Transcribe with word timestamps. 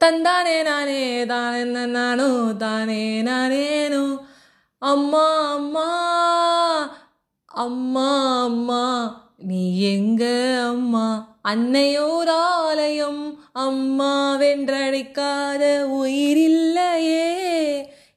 தந்தானே 0.00 0.54
நானே 0.62 1.00
தானே 1.24 1.82
நானோ 1.88 2.28
தானே 2.58 3.02
நானேனோ 3.22 4.04
அம்மா 4.82 5.24
அம்மா 5.50 5.88
அம்மா 7.48 8.06
அம்மா 8.44 8.84
நீ 9.42 9.60
எங்க 9.90 10.22
அம்மா 10.68 11.04
அன்னையோர் 11.42 12.32
ஆலயம் 12.38 13.22
அம்மா 13.58 14.12
வென்றடைக்காத 14.36 15.62
உயிரில்லையே 15.98 17.28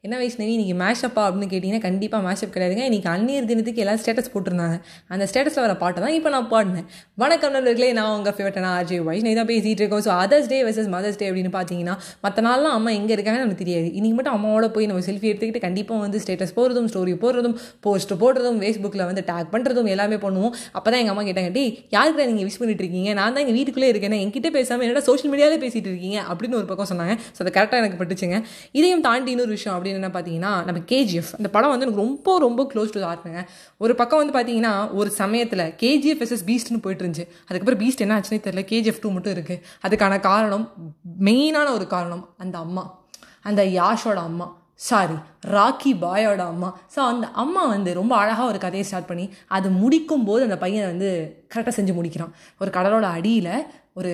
என்ன 0.05 0.15
வைஷ்ணவி 0.21 0.53
இன்னைக்கு 0.53 0.73
மேஷப்பா 0.79 1.21
அப்படின்னு 1.25 1.47
கேட்டிங்கன்னா 1.51 1.83
கண்டிப்பாக 1.85 2.21
மேஷப் 2.25 2.51
கிடையாதுங்க. 2.53 2.85
இன்னைக்கு 2.89 3.07
அந்நீர் 3.11 3.45
தினத்துக்கு 3.49 3.81
எல்லாம் 3.83 3.99
ஸ்டேட்டஸ் 4.01 4.31
போட்டிருந்தாங்க. 4.33 4.77
அந்த 5.13 5.25
ஸ்டேட்டஸில் 5.31 5.63
வர 5.65 5.73
பாட்டை 5.83 5.99
தான் 6.05 6.15
இப்போ 6.17 6.29
நான் 6.33 6.47
பாடினேன். 6.53 6.87
வணக்கம் 7.21 7.53
நண்பர்களே 7.55 7.89
நான் 7.97 8.09
உங்கள் 8.15 8.35
ஃபேவரட்டான 8.37 8.71
ஆர்ஜே 8.77 8.97
வைஷ்ணவி 9.09 9.35
தான் 9.39 9.47
பேசிகிட்டு 9.51 9.81
இருக்கோம். 9.83 10.01
So 10.07 10.11
others 10.23 10.49
day 10.53 10.57
versus 10.67 10.89
mother's 10.95 11.19
day 11.21 11.27
அப்படின்னு 11.29 11.51
பார்த்தீங்கன்னா 11.55 11.95
மற்ற 12.25 12.43
நாள்லாம் 12.47 12.75
அம்மா 12.79 12.91
எங்கே 12.97 13.13
இருக்காங்கன்னு 13.17 13.45
நமக்கு 13.45 13.61
தெரியாது. 13.63 13.87
இன்னைக்கு 13.99 14.17
மட்டும் 14.17 14.35
அம்மாவோட 14.39 14.69
போய் 14.77 14.89
நம்ம 14.91 15.05
செல்ஃபி 15.07 15.29
எடுத்துக்கிட்டு 15.31 15.61
கண்டிப்பாக 15.67 16.01
வந்து 16.05 16.21
ஸ்டேட்டஸ் 16.25 16.53
போடுறதும் 16.57 16.89
ஸ்டோரி 16.93 17.13
போடுறதும் 17.23 17.55
போஸ்ட் 17.87 18.13
போடுறதும் 18.23 18.59
ஃபேஸ்புக்கில் 18.63 19.05
வந்து 19.11 19.23
டேக் 19.31 19.49
பண்ணுறதும் 19.55 19.89
எல்லாமே 19.93 20.19
பண்ணுவோம். 20.25 20.53
அப்போ 20.77 20.87
தான் 20.91 21.01
எங்கள் 21.03 21.15
அம்மா 21.15 21.25
கேட்டாங்க 21.29 21.53
டே 21.59 21.65
யாருக்கு 21.97 22.27
நீங்கள் 22.33 22.49
விஷ் 22.49 22.59
பண்ணிட்டு 22.63 22.85
இருக்கீங்க? 22.87 23.13
நான் 23.21 23.33
தான் 23.37 23.43
எங்கள் 23.45 23.59
வீட்டுக்குள்ளே 23.61 23.91
இருக்கேன். 23.93 24.17
என்கிட்ட 24.25 24.53
பேசாமல் 24.59 24.87
என்னடா 24.89 25.05
சோஷியல் 25.09 25.33
மீடியாவில் 25.35 25.63
பேசிகிட்டு 25.65 25.91
இருக்கீங்க? 25.93 26.19
அப்படின்னு 26.33 26.59
ஒரு 26.61 26.69
பக்கம் 26.73 26.91
சொன்னாங்க. 26.93 27.15
ஸோ 27.37 27.41
அது 27.45 27.55
கரெக்டாக 27.59 27.83
எனக்கு 27.85 28.01
பட்டுச்சுங்க. 28.03 28.39
இதையும் 28.81 29.07
தாண்டி 29.09 29.35
இன்னொரு 29.37 29.55
விஷயம் 29.59 29.75
அப்படின்னு 29.77 29.91
என்ன 29.93 30.07
பார்த்தீங்கன்னா 30.07 30.63
நம்ம 30.63 30.79
கேஜிஎஃப் 30.79 31.33
அந்த 31.37 31.49
படம் 31.49 31.69
வந்து 31.69 31.85
எனக்கு 31.85 32.03
ரொம்ப 32.03 32.39
ரொம்ப 32.39 32.63
க்ளோஸ் 32.63 32.91
டு 32.91 33.01
ஆர்ட்டுங்க 33.01 33.45
ஒரு 33.77 33.95
பக்கம் 33.95 34.31
வந்து 34.31 34.33
பார்த்தீங்கன்னா 34.39 34.93
ஒரு 34.93 35.09
சமயத்தில் 35.09 35.59
கேஜிஎஃப் 35.59 36.21
எஸ்எஸ் 36.21 36.45
பீஸ்ட்னு 36.45 36.81
போயிட்டு 36.81 37.05
இருந்துச்சு. 37.05 37.27
அதுக்கப்புறம் 37.47 37.79
பீஸ்ட் 37.79 37.97
என்ன 37.97 38.19
ஆச்சுன்னே 38.19 38.33
தெரியல 38.33 38.65
கேஜிஎஃப் 38.73 39.01
டூ 39.01 39.11
மட்டும் 39.11 39.33
இருக்குது 39.33 39.61
அதுக்கான 39.87 40.19
காரணம் 40.19 40.73
மெயினான 41.19 41.71
ஒரு 41.71 41.87
காரணம் 41.87 42.29
அந்த 42.37 42.57
அம்மா. 42.57 43.01
அந்த 43.41 43.63
யாஷோட 43.63 44.13
அம்மா. 44.13 44.61
சாரி 44.79 45.15
ராக்கி 45.55 45.91
பாயோட 46.03 46.41
அம்மா. 46.53 46.69
ஸோ 46.95 46.99
அந்த 47.11 47.25
அம்மா 47.43 47.61
வந்து 47.65 47.91
ரொம்ப 47.99 48.13
அழகாக 48.15 48.49
ஒரு 48.51 48.59
கதையை 48.63 48.85
ஸ்டார்ட் 48.87 49.09
பண்ணி 49.11 49.25
அது 49.47 49.67
முடிக்கும் 49.69 50.25
போது 50.29 50.41
அந்த 50.43 50.57
பையன் 50.57 50.89
வந்து 50.91 51.09
கரெக்டாக 51.53 51.75
செஞ்சு 51.77 51.93
முடிக்கிறான். 51.97 52.33
ஒரு 52.61 52.69
கடலோட 52.77 53.07
அடியில் 53.17 53.55
ஒரு 53.99 54.11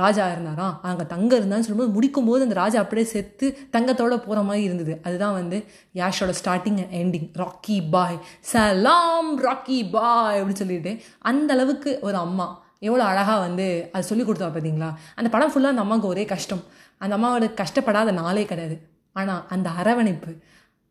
ராஜா 0.00 0.24
இருந்தாராம். 0.32 0.74
அங்கே 0.88 1.04
தங்க 1.12 1.32
இருந்தான்னு 1.38 1.66
சொல்லும்போது 1.66 1.94
முடிக்கும் 1.96 2.28
போது 2.30 2.44
அந்த 2.46 2.56
ராஜா 2.60 2.78
அப்படியே 2.82 3.06
செத்து 3.12 3.46
தங்கத்தோடு 3.74 4.18
போகிற 4.26 4.42
மாதிரி 4.48 4.62
இருந்தது. 4.68 4.94
அதுதான் 5.06 5.36
வந்து 5.40 5.58
யாஷோட 6.00 6.34
starting 6.40 6.78
and 6.82 6.94
ending 7.00 7.28
Rocky 7.42 7.78
Bhai 7.94 8.18
சலாம் 8.52 9.32
ராக்கி 9.46 9.78
பாய் 9.96 10.38
அப்படின்னு 10.38 10.62
சொல்லிட்டு 10.62 10.92
அந்த 11.30 11.52
அளவுக்கு 11.56 11.92
ஒரு 12.08 12.18
அம்மா. 12.26 12.46
எவ்வளோ 12.88 13.04
அழகாக 13.04 13.40
வந்து 13.46 13.66
அது 13.92 14.08
சொல்லி 14.10 14.24
கொடுத்தா 14.24 14.50
பார்த்தீங்களா 14.56 14.90
அந்த 15.16 15.28
படம் 15.34 15.52
ஃபுல்லாக 15.52 15.74
அந்த 15.74 15.84
அம்மாவுக்கு 15.86 16.12
ஒரே 16.14 16.24
கஷ்டம். 16.34 16.62
அந்த 17.04 17.12
அம்மாவோட 17.16 17.48
கஷ்டப்படாத 17.62 18.12
நாளே 18.20 18.44
கிடையாது. 18.52 18.78
ஆனால் 19.18 19.42
அந்த 19.48 19.68
அரவணைப்பு 19.80 20.32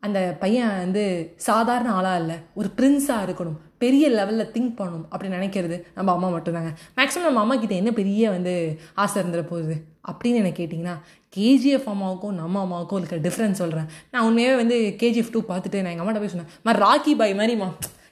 அந்த 0.02 0.18
பையன் 0.40 0.76
வந்து 0.78 1.02
சாதாரண 1.46 1.88
ஆளாக 1.90 2.20
இல்லை 2.20 2.36
ஒரு 2.54 2.68
பிரின்ஸாக 2.76 3.24
இருக்கணும் 3.26 3.56
பெரிய 3.78 4.04
லெவலில் 4.08 4.52
திங்க் 4.54 4.78
பண்ணணும் 4.78 5.06
அப்படி 5.10 5.28
நினைக்கிறது 5.32 5.76
நம்ம 5.94 6.12
அம்மா 6.12 6.28
மட்டும்தாங்க. 6.28 6.70
மேக்ஸிமம் 6.96 7.26
நம்ம 7.26 7.40
அம்மா 7.40 7.56
கிட்ட 7.56 7.74
என்ன 7.74 7.90
பெரிய 7.92 8.30
வந்து 8.30 8.52
ஆசை 8.94 9.22
இருந்துட 9.22 9.42
போகுது 9.42 9.74
அப்படின்னு 10.08 10.40
என்ன 10.42 10.52
கேட்டிங்கன்னா 10.60 10.94
கேஜிஎஃப் 11.36 11.88
அம்மாவுக்கும் 11.88 12.34
நம்ம 12.34 12.60
அம்மாவுக்கும் 12.60 13.00
இருக்கிற 13.00 13.20
டிஃப்ரென்ஸ் 13.26 13.60
சொல்கிறேன் 13.62 13.88
நான் 14.10 14.26
உண்மையாகவே 14.26 14.60
வந்து 14.62 14.78
கேஜிஎஃப் 15.02 15.32
டூ 15.32 15.42
பார்த்துட்டு 15.48 15.82
நான் 15.82 15.92
எங்கள் 15.92 16.06
அம்மாட்ட 16.06 16.18
போய் 16.18 16.34
சொன்னேன் 16.34 16.52
மாதிரி 16.62 16.84
ராக்கி 16.84 17.14
பாய் 17.16 17.38
மாதிரிமா 17.40 17.68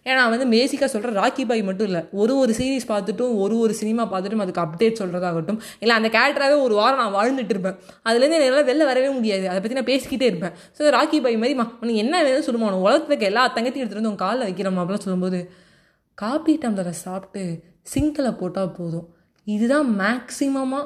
ஏன்னா 0.06 0.16
நான் 0.20 0.32
வந்து 0.34 0.46
பேசிக்காக 0.54 0.88
சொல்கிறேன் 0.92 1.16
ராக்கி 1.20 1.44
பாய் 1.50 1.62
மட்டும் 1.68 1.88
இல்லை. 1.88 2.00
ஒரு 2.20 2.32
ஒரு 2.42 2.52
சீரீஸ் 2.58 2.86
பார்த்துட்டும் 2.90 3.32
ஒரு 3.44 3.54
ஒரு 3.64 3.72
சினிமா 3.80 4.02
பார்த்துட்டும் 4.12 4.42
அதுக்கு 4.44 4.62
அப்டேட் 4.64 4.98
சொல்கிறதாகட்டும் 5.00 5.58
இல்லை 5.82 5.94
அந்த 5.98 6.08
கேரக்டராகவே 6.16 6.58
ஒரு 6.66 6.74
வாரம் 6.80 7.00
நான் 7.02 7.16
வாழ்ந்துட்டு 7.18 7.54
இருப்பேன். 7.54 7.76
அதுலேருந்து 8.08 8.38
என்னால் 8.48 8.68
வெளில 8.70 8.84
வரவே 8.90 9.10
முடியாது. 9.18 9.44
அதை 9.50 9.58
பற்றி 9.60 9.78
நான் 9.80 9.90
பேசிக்கிட்டே 9.92 10.28
இருப்பேன். 10.30 10.54
ஸோ 10.78 10.90
ராக்கி 10.96 11.20
பாய் 11.24 11.40
மாதிரிமா 11.44 11.66
உனக்கு 11.80 12.02
என்ன 12.04 12.22
வேணும் 12.28 12.46
சொல்லுமா? 12.48 12.68
உனக்கு 12.70 12.86
உலகத்துக்கு 12.88 13.28
எல்லா 13.30 13.44
தங்கத்தையும் 13.56 13.84
எடுத்துகிட்டு 13.84 14.02
வந்து 14.02 14.14
உன் 14.14 14.24
காலில் 14.26 14.46
வைக்கிறோம் 14.48 14.80
அப்படிலாம் 14.82 15.06
சொல்லும்போது 15.06 15.40
காப்பி 16.18 16.54
டம்ளரை 16.62 16.94
சாப்பிட்டு 17.04 17.42
சிங்கில் 17.94 18.38
போட்டால் 18.42 18.74
போதும். 18.78 19.08
இதுதான் 19.46 19.88
மேக்ஸிமமாக 20.02 20.84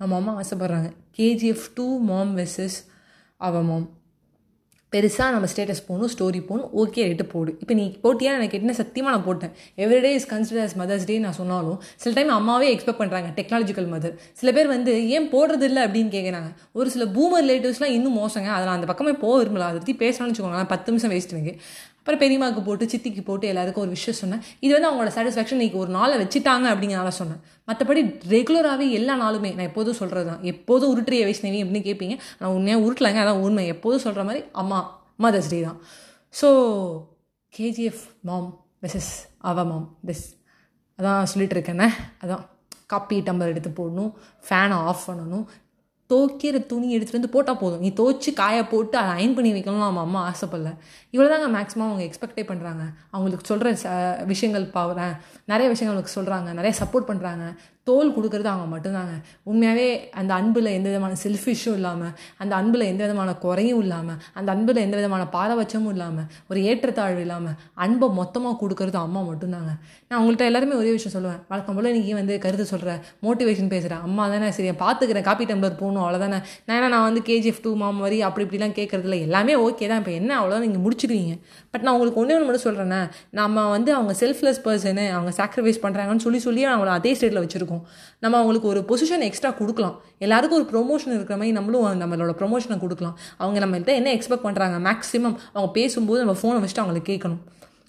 நம்ம 0.00 0.16
அம்மா 0.20 0.32
ஆசைப்பட்றாங்க. 0.40 0.90
கேஜிஎஃப் 1.18 1.66
டூ 1.74 1.86
மாம் 2.10 2.32
வெஸ்ஸஸ் 2.38 2.78
அவ 3.40 3.60
மாம் 3.62 3.88
பெருசாக 4.92 5.30
நம்ம 5.34 5.46
ஸ்டேட்டஸ் 5.52 5.82
போகணும் 5.86 6.10
ஸ்டோரி 6.14 6.40
போகணும் 6.46 6.70
ஓகே 6.76 7.00
ரேட்டு 7.08 7.22
போடு. 7.22 7.56
இப்போ 7.60 7.74
நீ 7.74 7.84
போட்டியா? 8.02 8.32
எனக்கு 8.38 8.58
என்ன 8.58 8.72
சத்தியமாக 8.72 9.16
நான் 9.16 9.24
போட்டேன். 9.24 9.52
Everyday 9.76 10.10
is 10.18 10.28
consider 10.34 10.64
as 10.66 10.76
mother's 10.78 11.06
day 11.06 11.18
நான் 11.18 11.32
சொன்னாலும் 11.32 11.78
சில 11.96 12.14
டைம் 12.14 12.32
அம்மாவே 12.38 12.68
எக்ஸ்பெக்ட் 12.76 13.00
பண்ணுறாங்க 13.02 13.30
டெக்னாலஜிக்கல் 13.38 13.88
மதர் 13.94 14.14
சில 14.32 14.52
பேர் 14.52 14.66
வந்து 14.66 15.08
ஏன் 15.08 15.30
போடுறது 15.32 15.62
இல்லை? 15.62 15.82
அப்படின்னு 15.84 16.12
கேட்குறாங்க 16.16 16.50
ஒரு 16.72 16.90
சில 16.90 17.04
பூமர் 17.04 17.44
ரிலேட்டிவ்ஸ்லாம் 17.48 17.96
இன்னும் 17.98 18.18
மோசங்க. 18.18 18.50
அதில் 18.56 18.74
அந்த 18.76 18.86
பக்கமே 18.86 19.12
போக 19.12 19.42
விரும்பல. 19.42 19.66
அதை 19.70 19.80
பற்றி 19.80 19.94
பேசணும்னு 20.04 20.30
வச்சுக்கோங்களேன். 20.30 20.72
பத்து 20.74 20.92
நிமிஷம் 20.92 21.12
வேஸ்ட் 21.16 21.58
அப்புறம் 22.04 22.20
பெரியமாவுக்கு 22.22 22.62
போட்டு 22.68 22.84
சித்திக்கு 22.84 23.22
போட்டு 23.24 23.46
எல்லாருக்கும் 23.50 23.82
ஒரு 23.84 23.92
விஷயம் 23.96 24.18
சொன்னேன். 24.20 24.40
இது 24.64 24.72
வந்து 24.76 24.88
அவங்களோட 24.88 25.10
சாட்டிஸ்ஃபேக்ஷன் 25.16 25.58
இன்றைக்கி 25.58 25.78
ஒரு 25.82 25.90
நாளை 25.96 26.14
வச்சுட்டாங்க 26.22 26.66
அப்படிங்கிறனால 26.72 27.08
சொன்னேன். 27.08 27.40
மற்றபடி 27.68 28.00
ரெகுலராகவே 28.34 28.86
எல்லா 28.90 29.14
நாளுமே 29.24 29.50
நான் 29.56 29.68
எப்போதும் 29.70 29.98
சொல்கிறது 30.00 30.26
தான் 30.30 30.42
எப்போதும் 30.52 30.90
உருட்டுறிய 30.92 31.28
வைஷ்ணவி 31.28 31.60
அப்படின்னு 31.62 31.86
கேட்பீங்க 31.88 32.16
நான் 32.38 32.54
உண்மையாக 32.58 32.84
உருட்டலாங்க. 32.86 33.20
அதான் 33.24 33.42
உண்மை. 33.46 33.66
எப்போதும் 33.66 34.04
சொல்கிற 34.06 34.24
மாதிரி 34.24 34.44
அம்மா 34.62 34.78
மதர்ஸ் 35.18 35.50
டே 35.50 35.60
தான். 35.62 35.78
ஸோ 36.40 36.48
கேஜிஎஃப் 37.58 38.02
மாம் 38.30 38.48
வெசஸ் 38.82 39.12
அவ 39.38 39.64
மாம் 39.64 39.86
திஸ் 40.06 40.26
அதான் 40.98 41.30
சொல்லிகிட்டு 41.34 41.56
இருக்கேனே. 41.58 41.88
அதான். 42.24 42.44
காப்பி 42.86 43.16
டம்பர் 43.20 43.52
எடுத்து 43.52 43.70
போடணும். 43.76 44.12
ஃபேனை 44.48 44.76
ஆஃப் 44.88 45.04
பண்ணணும். 45.06 45.44
துவைக்கிற 46.12 46.66
துணி 46.66 46.88
எடுத்துகிட்டு 46.96 47.20
வந்து 47.20 47.34
போட்டால் 47.36 47.60
போதும். 47.62 47.80
நீ 47.80 47.90
துவைச்சி 48.00 48.32
காய 48.34 48.58
போட்டு 48.66 48.98
அதை 48.98 49.12
அயன் 49.16 49.36
பண்ணி 49.36 49.52
வைக்கணும்னு 49.52 49.86
நம்ம 49.86 50.04
அம்மா 50.06 50.22
ஆசைப்படல. 50.30 50.70
இவ்வளோ 51.14 51.28
தாங்க 51.28 51.48
மேக்ஸிமம் 51.56 51.88
அவங்க 51.88 52.04
எக்ஸ்பெக்டே 52.08 52.44
பண்ணுறாங்க 52.50 52.82
அவங்களுக்கு 53.10 53.46
சொல்கிற 53.46 53.72
ச 53.82 53.86
விஷயங்கள் 54.32 54.66
பாவுறேன் 54.78 55.14
நிறைய 55.44 55.66
விஷயங்கள் 55.72 55.94
அவங்களுக்கு 55.94 56.16
சொல்கிறாங்க 56.18 56.48
நிறைய 56.60 56.74
சப்போர்ட் 56.82 57.10
பண்ணுறாங்க 57.10 57.44
தோல் 57.86 58.12
கொடுக்குறது 58.16 58.48
அவங்க 58.52 58.66
மட்டும்தாங்க. 58.74 59.14
உண்மையாகவே 59.50 59.86
அந்த 60.20 60.32
அன்பில் 60.40 60.68
எந்த 60.78 60.88
விதமான 60.92 61.14
செல்ஃபிஷும் 61.22 61.76
இல்லாமல் 61.78 62.12
அந்த 62.42 62.52
அன்பில் 62.60 62.84
எந்த 62.90 63.02
விதமான 63.06 63.30
குறையும் 63.44 63.80
இல்லாமல் 63.84 64.18
அந்த 64.38 64.48
அன்பில் 64.54 64.80
எந்த 64.84 64.96
விதமான 65.00 65.22
பாரபட்சமும் 65.36 65.92
இல்லாமல் 65.94 66.26
ஒரு 66.50 66.60
ஏற்றத்தாழ்வு 66.70 67.22
இல்லாமல் 67.26 67.56
அன்பை 67.84 68.08
மொத்தமாக 68.20 68.54
கொடுக்குறது 68.62 68.98
அம்மா 69.06 69.22
மட்டும்தாங்க. 69.30 69.72
நான் 70.08 70.18
உங்கள்கிட்ட 70.20 70.48
எல்லாருமே 70.50 70.76
ஒரே 70.82 70.92
விஷயம் 70.96 71.14
சொல்லுவேன். 71.16 71.40
வழக்கம் 71.50 71.76
போல் 71.78 71.90
நீ 71.96 72.02
வந்து 72.20 72.36
கருத்து 72.44 72.66
சொல்கிற 72.72 72.94
மோட்டிவேஷன் 73.26 73.72
பேசுகிறேன் 73.74 74.04
அம்மா 74.08 74.26
தானே 74.34 74.50
சரி 74.58 74.70
பார்த்துக்கிறேன் 74.84 75.26
காப்பி 75.28 75.44
டம்ளர் 75.50 75.78
போகணும் 75.82 76.02
அவ்வளோதானே 76.04 76.38
நான் 76.66 76.76
ஏன்னா 76.78 76.90
நான் 76.94 77.06
வந்து 77.08 77.22
கேஜிஎஃப் 77.30 77.60
டூ 77.66 77.72
மாம் 77.82 78.00
வரி 78.06 78.20
அப்படி 78.28 78.44
இப்படிலாம் 78.46 78.76
கேட்குறதுல 78.78 79.18
எல்லாமே 79.26 79.56
ஓகே 79.66 79.88
தான். 79.92 80.00
இப்போ 80.02 80.14
என்ன 80.20 80.30
அவ்வளோதான் 80.40 80.66
நீங்கள் 80.68 80.84
முடிச்சிடுவீங்க 80.86 81.34
பட் 81.72 81.84
நான் 81.84 81.94
உங்களுக்கு 81.96 82.20
ஒன்றே 82.22 82.34
ஒன்று 82.36 82.48
மட்டும் 82.48 82.66
சொல்கிறேன்னா 82.68 83.00
நம்ம 83.40 83.66
வந்து 83.74 83.90
அவங்க 83.98 84.14
செல்ஃப்லெஸ் 84.22 84.60
பர்சனு 84.66 85.04
அவங்க 85.16 85.30
சாக்ரிஃபைஸ் 85.40 85.82
பண்ணுறாங்கன்னு 85.84 86.24
சொல்லி 86.24 86.40
சொல்லி 86.46 86.64
அவங்கள 86.70 86.92
அதே 87.00 87.12
ஸ்டேட்டில் 87.18 87.42
வச்சுருக்கோம். 87.44 87.70
நம்ம 88.18 88.36
அவங்களுக்கு 88.38 88.68
ஒரு 88.68 88.80
பொசிஷன் 88.80 89.20
எக்ஸ்ட்ரா 89.20 89.50
கொடுக்கலாம். 89.50 90.00
எல்லாருக்கும் 90.18 90.68
ஒரு 90.68 90.68
ப்ரொமோஷன் 90.70 91.14
இருக்கிற 91.14 91.36
மாதிரி 91.36 91.52
நம்மளும் 91.52 92.00
நம்மளோட 92.00 92.32
ப்ரொமோஷனை 92.32 92.78
கொடுக்கலாம். 92.78 93.18
அவங்க 93.36 93.66
நம்மள்கிட்ட 93.66 93.86
என்ன 93.86 94.14
எக்ஸ்பெக்ட் 94.14 94.46
பண்ணுறாங்க 94.46 94.76
மேக்ஸிமம் 94.88 95.36
அவங்க 95.52 95.72
பேசும்போது 95.72 96.24
நம்ம 96.24 96.38
ஃபோனை 96.42 96.66
வச்சுட்டு 96.66 96.78
அவங்களுக்கு 96.78 97.12
கேட்கணும். 97.12 97.38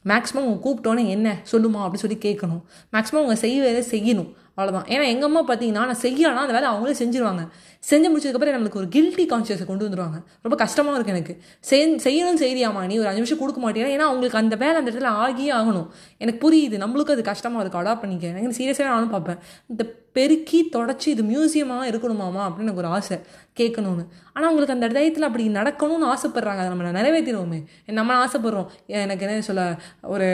மேக்ஸிமம் 0.06 0.44
அவங்க 0.44 0.58
கூப்பிட்டோன்னே 0.64 1.08
என்ன 1.08 1.42
சொல்லுமா? 1.52 1.76
அப்படின்னு 1.76 2.04
சொல்லி 2.04 2.18
கேட்கணும். 2.22 2.62
மேக்ஸிமம் 2.94 3.22
அவங்க 3.22 3.36
செய்வதை 3.36 3.82
செய்யணும். 3.92 4.34
அவ்வளோதான் 4.58 4.88
ஏன்னா 4.94 5.06
எங்கள் 5.12 5.28
அம்மா 5.30 5.42
பார்த்தீங்கன்னா 5.48 5.84
நான் 5.90 6.02
செய்யலாம் 6.06 6.44
அந்த 6.46 6.56
வேலை 6.58 6.68
அவங்களே 6.72 6.96
செஞ்சுருவாங்க. 7.02 7.44
செஞ்சு 7.90 8.08
முடிச்சதுக்கப்புறம் 8.12 8.56
நம்மளுக்கு 8.56 8.80
ஒரு 8.82 8.90
கில்ட்டி 8.96 9.24
கான்சியஸை 9.32 9.66
கொண்டு 9.66 9.86
வந்துருவாங்க. 9.88 10.18
ரொம்ப 10.42 10.56
கஷ்டமாக 10.64 10.98
இருக்குது 10.98 11.16
எனக்கு. 11.16 11.34
செய் 11.60 11.84
செய்யணும் 12.06 12.40
செய்தியாமா 12.44 12.86
நீ 12.86 12.98
ஒரு 12.98 13.08
அஞ்சு 13.08 13.22
நிமிஷம் 13.22 13.42
கொடுக்க 13.42 13.62
மாட்டேன் 13.62 13.92
ஏன்னா 13.96 14.08
அவங்களுக்கு 14.10 14.38
அந்த 14.38 14.56
வேலை 14.56 14.76
அந்த 14.82 14.92
இடத்துல 14.92 15.12
ஆகியே 15.24 15.52
ஆகணும். 15.60 15.88
எனக்கு 16.18 16.42
புரியுது. 16.46 16.78
நம்மளுக்கு 16.84 17.16
அது 17.16 17.22
கஷ்டமாக 17.22 17.64
இருக்கும் 17.64 17.82
அடாப்ட் 17.84 18.04
பண்ணிக்க. 18.04 18.28
எனக்கு 18.28 18.60
சீரியஸாக 18.60 18.90
நானும் 18.94 19.10
பார்ப்பேன் 19.10 19.40
இந்த 19.68 19.84
பெருக்கி 20.18 20.70
தொடச்சி 20.76 21.08
இது 21.08 21.24
மியூசியமாக 21.24 21.90
இருக்கணுமாமா 21.92 22.42
அப்படின்னு 22.46 22.68
எனக்கு 22.68 22.84
ஒரு 22.84 22.88
ஆசை. 22.88 23.18
கேட்கணும்னு. 23.60 24.06
ஆனால் 24.34 24.50
அவங்களுக்கு 24.50 24.76
அந்த 24.76 24.88
டயத்தில் 24.88 25.28
அப்படி 25.30 25.48
நடக்கணும்னு 25.50 26.10
ஆசைப்பட்றாங்க. 26.14 26.62
அதை 26.64 26.70
நம்ம 26.74 26.92
நிறைவேற்றிடுவோமே 27.00 27.60
நம்ம 27.86 28.26
ஆசைப்படுறோம். 28.26 28.70
எனக்கு 28.88 29.26
என்ன 29.28 29.42
சொல்ல 29.42 29.66
ஒரு 30.02 30.30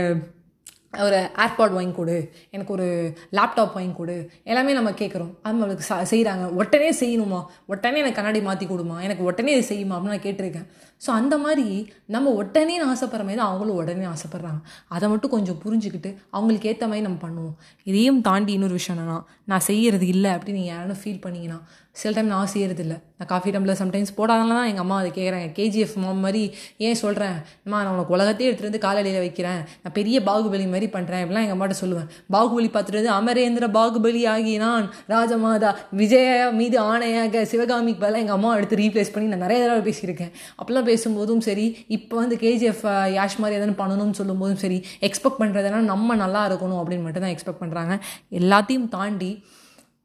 ஒரு 0.98 1.30
ஏர்பாட் 1.36 1.74
வாங்கி 1.74 1.92
கொடு. 1.92 2.32
எனக்கு 2.50 2.74
ஒரு 2.74 3.14
லேப்டாப் 3.32 3.74
வாங்கி 3.74 3.94
கொடு. 3.98 4.30
எல்லாமே 4.44 4.74
நம்ம 4.74 4.92
கேட்குறோம் 4.92 5.34
அது 5.42 5.58
நம்மளுக்கு 5.58 5.80
செய்கிறாங்க 5.90 6.46
உடனே 6.46 6.92
செய்யணுமா? 6.92 7.46
உடனே 7.66 7.98
எனக்கு 7.98 8.16
கண்ணாடி 8.16 8.42
மாற்றி 8.42 8.66
கொடுமா? 8.66 9.02
எனக்கு 9.02 9.24
உடனே 9.24 9.58
இது 9.58 9.76
செய்யுமா? 9.76 9.98
அப்படின்னு 9.98 10.12
நான் 10.14 10.26
கேட்டிருக்கேன். 10.28 10.68
ஸோ 11.02 11.10
அந்த 11.20 11.36
மாதிரி 11.46 11.68
நம்ம 12.14 12.32
உடனே 12.42 12.78
ஆசைப்படுற 12.92 13.24
மாதிரி 13.26 13.40
தான் 13.42 13.52
அவங்களும் 13.52 13.80
உடனே 13.82 14.08
ஆசைப்பட்றாங்க 14.14 14.62
அதை 14.96 15.06
மட்டும் 15.12 15.34
கொஞ்சம் 15.36 15.60
புரிஞ்சுக்கிட்டு 15.66 16.10
அவங்களுக்கு 16.38 16.70
ஏற்ற 16.72 16.86
மாதிரி 16.92 17.06
நம்ம 17.08 17.20
பண்ணுவோம். 17.26 17.56
இதையும் 17.90 18.24
தாண்டி 18.30 18.52
இன்னொரு 18.58 18.78
விஷயம் 18.80 18.98
என்னன்னா 18.98 19.20
நான் 19.52 19.68
செய்கிறது 19.70 20.08
இல்லை 20.16 20.32
அப்படின்னு 20.38 20.60
நீங்கள் 20.62 20.76
யாரும் 20.78 21.00
ஃபீல் 21.04 21.24
பண்ணீங்கன்னா 21.26 21.60
சில 22.00 22.12
டைம் 22.16 22.30
நான் 22.34 22.50
செய்கிறது 22.52 22.82
இல்லை. 22.84 22.98
நான் 23.18 23.30
காஃபி 23.32 23.50
டம்ளர் 23.54 23.80
சம்டைம்ஸ் 23.80 24.12
போடாதனால 24.18 24.56
தான் 24.58 24.68
எங்கள் 24.72 24.84
அம்மா 24.84 24.98
அதை 25.02 25.10
கேட்குறாங்க 25.16 25.48
கேஜிஎஃப் 25.58 25.96
மாம் 26.04 26.22
மாதிரி 26.26 26.44
ஏன் 26.88 27.00
சொல்கிறேன் 27.02 27.38
அம்மா 27.66 27.78
நான் 27.86 27.94
உனக்கு 27.96 28.14
உலகத்தையே 28.16 28.48
எடுத்துகிட்டு 28.50 28.72
வந்து 28.72 28.84
காலடியில் 28.86 29.24
வைக்கிறேன். 29.24 29.62
நான் 29.84 29.96
பெரிய 29.98 30.18
பாகுபலி 30.30 30.66
மாதிரி 30.74 30.88
பண்ணுறேன் 30.96 31.22
இப்படிலாம் 31.24 31.46
எங்கள் 31.46 31.58
அம்மாட்ட 31.58 31.78
சொல்லுவேன். 31.82 32.08
பாகுபலி 32.36 32.70
பார்த்துட்டு 32.76 33.12
அமரேந்திர 33.20 33.68
பாகுபலி 33.78 34.22
ஆகி 34.36 34.54
நான் 34.66 34.88
ராஜமாதா 35.14 35.72
விஜய 36.02 36.30
மீது 36.60 36.80
ஆணையாக 36.92 37.44
சிவகாமிக்கு 37.54 38.04
பதிலாக 38.06 38.24
எங்கள் 38.26 38.38
அம்மா 38.40 38.52
எடுத்து 38.60 38.82
ரீப்ளேஸ் 38.84 39.14
பண்ணி 39.16 39.30
நான் 39.34 39.46
நிறைய 39.48 39.60
தடவை 39.66 39.84
பேசியிருக்கேன். 39.90 40.32
அப்போல்லாம் 40.60 40.89
பேசும்போதும் 40.90 41.44
சரி 41.48 41.66
இப்போ 41.98 42.16
வந்து 42.24 42.38
கேஜிஎஃப் 42.46 42.84
யாஷ் 43.18 43.40
மாதிரி 43.44 43.58
எதனா 43.60 43.76
பண்ணணும்னு 43.84 44.20
சொல்லும்போதும் 44.22 44.62
சரி 44.66 44.78
எக்ஸ்பெக்ட் 45.08 45.42
பண்ணுறதுனா 45.44 45.82
நம்ம 45.92 46.16
நல்லா 46.24 46.44
இருக்கணும் 46.52 46.82
அப்படின்னு 46.82 47.06
மட்டும் 47.08 47.26
தான் 47.26 47.36
எக்ஸ்பெக்ட் 47.36 47.64
பண்ணுறாங்க 47.64 47.96
எல்லாத்தையும் 48.42 48.90
தாண்டி 48.98 49.32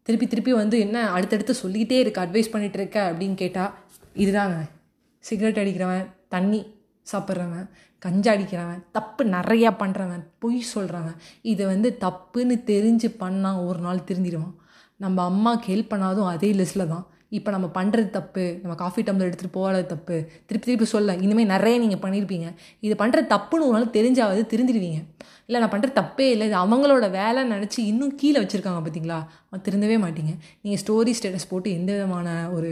திருப்பி 0.07 0.27
திருப்பி 0.33 0.53
வந்து 0.63 0.77
என்ன 0.85 1.03
அடுத்தடுத்து 1.17 1.55
சொல்லிக்கிட்டே 1.61 1.99
இருக்க 2.03 2.19
அட்வைஸ் 2.25 2.51
பண்ணிகிட்டு 2.55 2.79
இருக்க 2.81 2.99
அப்படின்னு 3.11 3.37
கேட்டால் 3.43 3.73
இதுதாங்க. 4.23 4.57
சிகரெட் 5.25 5.61
அடிக்கிறவன் 5.63 6.09
தண்ணி 6.35 6.61
சாப்பிட்றவன் 7.13 7.65
கஞ்சா 8.05 8.31
அடிக்கிறவன் 8.35 8.83
தப்பு 8.97 9.23
நிறையா 9.37 9.71
பண்ணுறவன் 9.83 10.23
பொய் 10.43 10.59
சொல்கிறவன் 10.73 11.17
இதை 11.53 11.65
வந்து 11.73 11.89
தப்புன்னு 12.05 12.57
தெரிஞ்சு 12.71 13.09
பண்ணால் 13.23 13.63
ஒரு 13.69 13.81
நாள் 13.87 14.07
திருந்திடுவான். 14.09 14.55
நம்ம 15.05 15.25
அம்மாவுக்கு 15.31 15.71
ஹெல்ப் 15.73 15.93
பண்ணாதும் 15.93 16.31
அதே 16.33 16.51
லிஸ்ட்டில் 16.61 16.93
தான். 16.95 17.07
இப்போ 17.39 17.51
நம்ம 17.55 17.67
பண்ணுறது 17.77 18.09
தப்பு 18.17 18.45
நம்ம 18.63 18.75
காஃபி 18.83 19.01
டம்ளர் 19.07 19.29
எடுத்துகிட்டு 19.29 19.57
போகிறது 19.59 19.87
தப்பு. 19.93 20.17
திருப்பி 20.49 20.67
திருப்பி 20.69 20.87
சொல்ல 20.95 21.15
இனிமேல் 21.25 21.51
நிறைய 21.55 21.77
நீங்கள் 21.85 22.03
பண்ணியிருப்பீங்க 22.05 22.49
இது 22.87 22.95
பண்ணுறது 23.03 23.27
தப்புன்னு 23.35 23.67
ஒரு 23.69 23.77
நாள் 23.77 23.95
தெரிஞ்சாவது 23.97 24.43
திருந்திடுவீங்க. 24.53 25.01
இல்லை 25.47 25.59
நான் 25.63 25.73
பண்ணுற 25.75 25.91
தப்பே 26.01 26.27
இல்லை. 26.35 26.45
இது 26.51 26.57
அவங்களோட 26.65 27.07
வேலை 27.19 27.41
நினச்சி 27.55 27.81
இன்னும் 27.93 28.15
கீழே 28.21 28.39
வச்சுருக்காங்க 28.43 28.83
பார்த்தீங்களா 28.85 29.19
திருந்தவே 29.67 29.97
மாட்டீங்க. 30.05 30.33
நீங்கள் 30.63 30.81
ஸ்டோரி 30.85 31.15
ஸ்டேட்டஸ் 31.19 31.51
போட்டு 31.53 31.71
எந்த 31.79 31.91
விதமான 31.97 32.29
ஒரு 32.57 32.71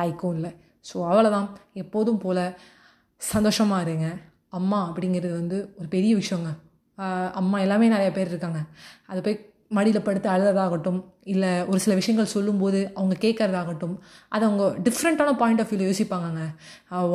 லைக்கும் 0.00 0.34
இல்லை. 0.38 0.52
ஸோ 0.88 0.96
அவ்வளோதான் 1.10 1.48
எப்போதும் 1.82 2.20
போல் 2.24 2.44
சந்தோஷமாக 3.20 3.84
இருங்க. 3.86 4.08
அம்மா 4.58 4.78
அப்படிங்கிறது 4.88 5.34
வந்து 5.40 5.58
ஒரு 5.78 5.88
பெரிய 5.94 6.12
விஷயங்க. 6.20 6.50
அம்மா 7.40 7.56
எல்லாமே 7.64 7.86
நிறைய 7.96 8.10
பேர் 8.16 8.30
இருக்காங்க. 8.32 8.60
அதை 9.10 9.20
போய் 9.26 9.38
மடியில் 9.76 10.06
படுத்து 10.06 10.28
அழுறதாகட்டும் 10.30 11.00
இல்லை 11.32 11.50
ஒரு 11.70 11.78
சில 11.84 11.94
விஷயங்கள் 11.94 12.32
சொல்லும்போது 12.32 12.78
அவங்க 12.94 13.16
கேட்குறதாகட்டும் 13.20 13.94
அதை 14.28 14.48
அவங்க 14.48 14.64
டிஃப்ரெண்ட்டான 14.86 15.36
பாயிண்ட் 15.42 15.60
ஆஃப் 15.60 15.72
வியூ 15.72 15.86
யோசிப்பாங்கங்க. 15.88 16.42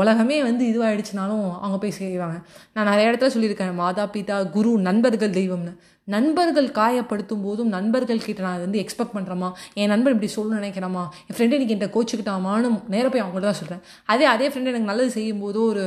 உலகமே 0.01 0.37
வந்து 0.43 0.65
இதுவாகிடுச்சுனாலும் 0.71 1.43
அவங்க 1.65 1.77
போய் 1.81 1.97
செய்வாங்க. 1.99 2.37
நான் 2.73 2.89
நிறைய 2.89 3.09
இடத்துல 3.11 3.33
சொல்லியிருக்கேன் 3.35 3.79
மாதா 3.81 4.05
பிதா 4.13 4.37
குரு 4.49 4.71
நண்பர்கள் 4.87 5.37
தெய்வம்னு. 5.39 5.73
நண்பர்கள் 6.07 6.67
காயப்படுத்தும் 6.77 7.43
போதும் 7.45 7.69
நண்பர்கள் 7.75 8.23
கிட்ட 8.25 8.41
நான் 8.47 8.63
வந்து 8.63 8.79
எக்ஸ்பெக்ட் 8.81 9.15
பண்ணுறமா 9.15 9.49
என் 9.79 9.91
நண்பர் 9.93 10.13
இப்படி 10.15 10.29
சொல்லணும்னு 10.35 10.59
நினைக்கிறேமா 10.61 11.03
என் 11.27 11.35
ஃப்ரெண்டு 11.35 11.55
எனக்கு 11.57 11.73
என்கிட்ட 11.75 11.89
கோச்சுக்கிட்டாமான்னு 11.95 12.69
நேராக 12.93 13.09
போய் 13.13 13.23
அவங்கள்ட்ட 13.23 13.49
தான் 13.49 13.59
சொல்கிறேன் 13.61 13.81
அதே 14.13 14.25
அதே 14.33 14.47
ஃப்ரெண்டு 14.49 14.71
எனக்கு 14.73 14.89
நல்லது 14.91 15.11
செய்யும்போது 15.17 15.59
ஒரு 15.69 15.83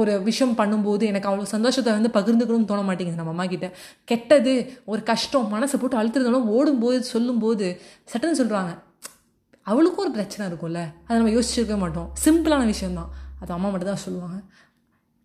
ஒரு 0.00 0.14
விஷயம் 0.28 0.54
பண்ணும்போது 0.60 1.04
எனக்கு 1.12 1.28
அவ்வளோ 1.30 1.48
சந்தோஷத்தை 1.56 1.92
வந்து 1.98 2.10
பகிர்ந்துக்கணும்னு 2.18 2.70
தோண 2.72 2.82
மாட்டேங்குது 2.88 3.20
நம்ம 3.20 3.34
அம்மா 3.34 3.46
கிட்ட. 3.54 3.68
கெட்டது 4.10 4.54
ஒரு 4.92 5.02
கஷ்டம் 5.12 5.48
மனசை 5.54 5.78
போட்டு 5.82 6.00
அழுத்துறதுனால 6.00 6.42
ஓடும்போது 6.58 6.98
சொல்லும்போது 7.14 7.68
சட்டுன்னு 8.12 8.40
சொல்கிறாங்க 8.42 8.72
அவளுக்கும் 9.66 10.04
ஒரு 10.04 10.12
பிரச்சனை 10.16 10.42
இருக்கும்ல. 10.50 10.80
அதை 11.06 11.16
நம்ம 11.20 11.32
யோசிச்சிருக்க 11.36 11.76
மாட்டோம். 11.84 12.10
சிம்பிளான 12.24 12.66
விஷயந்தான் 12.74 13.10
அது 13.40 13.50
அம்மா 13.56 13.68
மட்டும் 13.72 13.92
தான் 13.92 14.04
சொல்லுவாங்க 14.04 14.36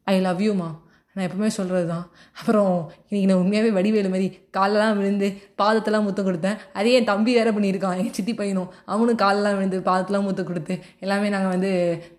ஐ 0.08 0.16
லவ் 0.28 0.42
யூமா 0.48 0.70
நான் 1.16 1.26
எப்பவுமே 1.28 1.50
சொல்கிறது 1.56 1.88
தான் 1.94 2.04
அப்புறம் 2.40 2.74
இன்றைக்கி 3.08 3.26
நான் 3.30 3.42
உண்மையாகவே 3.44 3.72
வடிவேலு 3.78 4.10
மாதிரி 4.14 4.28
காலெல்லாம் 4.58 4.96
விழுந்து 5.00 5.28
பாதத்தெல்லாம் 5.62 6.06
முத்தம் 6.08 6.28
கொடுத்தேன். 6.28 6.58
அதே 6.80 6.92
என் 6.98 7.08
தம்பி 7.10 7.32
வேறு 7.38 7.52
பண்ணியிருக்கான் 7.56 7.98
என் 8.02 8.14
சித்தி 8.18 8.34
பையனும். 8.40 8.70
அவனும் 8.94 9.20
காலெல்லாம் 9.24 9.58
விழுந்து 9.58 9.78
பாதத்தெல்லாம் 9.90 10.26
முத்தம் 10.28 10.48
கொடுத்து 10.50 10.76
எல்லாமே 11.06 11.28
நாங்கள் 11.36 11.54
வந்து 11.56 11.72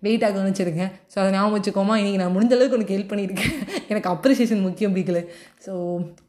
வெயிட்டாக 0.07 0.31
கவனிச்சிருக்கேன். 0.37 0.91
ஸோ 1.13 1.17
அதை 1.21 1.31
ஞாபகம் 1.37 1.55
வச்சுக்கோமா 1.57 1.95
இன்றைக்கி 2.01 2.21
நான் 2.23 2.35
முடிஞ்சளவுக்கு 2.37 2.77
உனக்கு 2.79 2.97
ஹெல்ப் 2.97 3.11
பண்ணியிருக்கேன். 3.13 3.51
எனக்கு 3.93 4.09
அப்ரிசியேஷன் 4.13 4.63
முக்கியம் 4.67 4.93
பிடிக்கல 4.95 5.19
ஸோ 5.65 5.73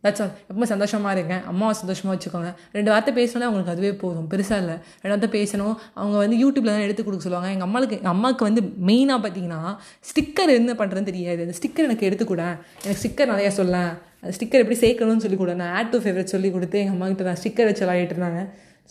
தட்ஸ் 0.05 0.23
ஆல் 0.25 0.33
எப்பவுமே 0.49 0.67
சந்தோஷமாக 0.73 1.15
இருக்கேன். 1.17 1.43
அம்மாவை 1.53 1.75
சந்தோஷமாக 1.83 2.13
வச்சுக்கோங்க. 2.17 2.51
ரெண்டு 2.77 2.91
வார்த்தை 2.93 3.13
பேசினாலே 3.21 3.47
அவங்களுக்கு 3.49 3.75
அதுவே 3.75 3.93
போதும். 4.03 4.27
பெருசாக 4.33 4.63
இல்லை. 4.65 4.77
ரெண்டு 5.03 5.15
வார்த்தை 5.15 5.31
பேசணும். 5.39 5.77
அவங்க 6.01 6.17
வந்து 6.25 6.37
யூடியூப்பில் 6.43 6.75
தான் 6.75 6.85
எடுத்து 6.89 7.05
கொடுக்க 7.07 7.27
சொல்லுவாங்க. 7.27 7.51
எங்கள் 7.55 7.69
அம்மாவுக்கு 7.69 7.99
எங்கள் 8.01 8.15
அம்மாவுக்கு 8.17 8.49
வந்து 8.49 8.63
மெயினாக 8.91 9.19
பார்த்தீங்கன்னா 9.25 9.63
ஸ்டிக்கர் 10.11 10.53
என்ன 10.61 10.75
பண்ணுறதுன்னு 10.81 11.11
தெரியாது. 11.13 11.41
அந்த 11.47 11.57
ஸ்டிக்கர் 11.61 11.89
எனக்கு 11.91 12.09
எடுத்துக்கூட 12.11 12.45
எனக்கு 12.83 13.01
ஸ்டிக்கர் 13.03 13.33
நிறையா 13.35 13.51
சொல்லேன் 13.61 13.91
அந்த 14.21 14.33
ஸ்டிக்கர் 14.37 14.63
எப்படி 14.65 14.79
சேர்க்கணும்னு 14.85 15.25
சொல்லி 15.25 15.39
கொடு. 15.41 15.55
நான் 15.63 15.73
ஆட் 15.79 15.91
டு 15.95 15.99
ஃபேவரட் 16.05 16.33
சொல்லி 16.35 16.51
கொடுத்து 16.55 16.79
எங்கள் 16.83 16.97
அம்மா 16.97 17.09
கிட்ட 17.11 17.27
நான் 17.31 17.41
ஸ்டிக்கர் 17.43 17.69
வச்சு 17.71 17.85
விளையாடிட்டு 17.85 18.17
இருந்தாங்க. 18.17 18.43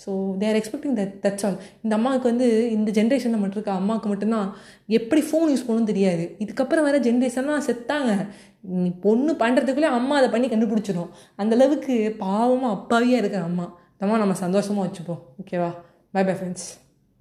So 0.02 0.12
they're 0.42 0.58
expecting 0.60 0.96
that 1.00 1.16
that's 1.24 1.46
all 1.48 1.58
இந்த 1.84 1.94
அம்மாவுக்கு 1.98 2.28
வந்து 2.32 2.48
இந்த 2.76 2.90
ஜென்ரேஷனில் 2.98 3.42
மட்டும் 3.42 3.60
இருக்க 3.60 3.72
அம்மாவுக்கு 3.82 4.10
மட்டும்தான் 4.12 4.48
எப்படி 4.98 5.22
ஃபோன் 5.30 5.52
யூஸ் 5.54 5.66
பண்ணணும்னு 5.68 5.92
தெரியாது. 5.92 6.24
இதுக்கப்புறம் 6.44 6.86
வேறு 6.88 7.06
ஜென்ரேஷன்லாம் 7.08 7.66
செத்தாங்க. 7.70 8.12
நீ 8.84 8.90
பொண்ணு 9.06 9.34
பண்ணுறதுக்குள்ளே 9.44 9.92
அம்மா 10.00 10.18
அதை 10.22 10.30
பண்ணி 10.36 10.50
கண்டுபிடிச்சிடும். 10.54 11.12
அந்தளவுக்கு 11.44 11.96
பாவமாக 12.26 12.76
அப்பாவியாக 12.78 13.24
இருக்கிற 13.24 13.44
அம்மா. 13.50 13.68
நம்ம 14.04 14.22
நம்ம 14.24 14.38
சந்தோஷமாக 14.46 14.86
வச்சுப்போம். 14.88 15.22
ஓகேவா 15.42 15.72
பை 16.16 16.24
பை 16.30 16.36
ஃப்ரெண்ட்ஸ் 16.40 16.68